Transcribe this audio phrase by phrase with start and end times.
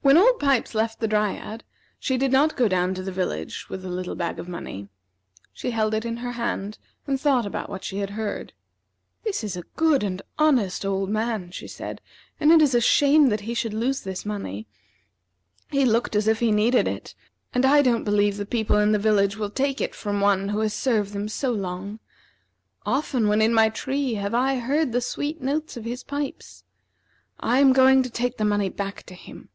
[0.00, 1.64] When Old Pipes left the Dryad,
[1.98, 4.86] she did not go down to the village with the little bag of money.
[5.52, 6.78] She held it in her hand,
[7.08, 8.52] and thought about what she had heard.
[9.24, 12.00] "This is a good and honest old man," she said;
[12.38, 14.68] "and it is a shame that he should lose this money.
[15.72, 17.16] He looked as if he needed it,
[17.52, 20.60] and I don't believe the people in the village will take it from one who
[20.60, 21.98] has served them so long.
[22.86, 26.62] Often, when in my tree, have I heard the sweet notes of his pipes.
[27.40, 29.48] I am going to take the money back to him."